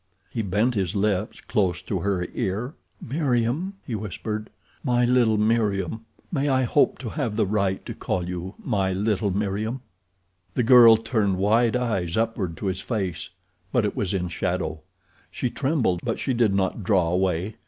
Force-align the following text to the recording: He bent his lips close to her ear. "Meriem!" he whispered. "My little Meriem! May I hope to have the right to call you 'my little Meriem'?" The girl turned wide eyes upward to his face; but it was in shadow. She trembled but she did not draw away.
He 0.31 0.41
bent 0.41 0.73
his 0.73 0.95
lips 0.95 1.41
close 1.41 1.79
to 1.83 1.99
her 1.99 2.25
ear. 2.33 2.73
"Meriem!" 2.99 3.73
he 3.85 3.93
whispered. 3.93 4.49
"My 4.83 5.05
little 5.05 5.37
Meriem! 5.37 6.05
May 6.31 6.49
I 6.49 6.63
hope 6.63 6.97
to 6.97 7.09
have 7.09 7.35
the 7.35 7.45
right 7.45 7.85
to 7.85 7.93
call 7.93 8.27
you 8.27 8.55
'my 8.63 8.93
little 8.93 9.29
Meriem'?" 9.29 9.81
The 10.55 10.63
girl 10.63 10.97
turned 10.97 11.37
wide 11.37 11.75
eyes 11.75 12.17
upward 12.17 12.57
to 12.57 12.65
his 12.65 12.81
face; 12.81 13.29
but 13.71 13.85
it 13.85 13.95
was 13.95 14.11
in 14.15 14.27
shadow. 14.29 14.81
She 15.29 15.51
trembled 15.51 16.01
but 16.03 16.17
she 16.17 16.33
did 16.33 16.55
not 16.55 16.83
draw 16.83 17.07
away. 17.09 17.57